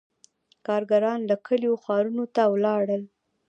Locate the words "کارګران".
0.67-1.19